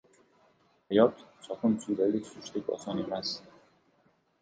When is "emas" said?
3.07-3.39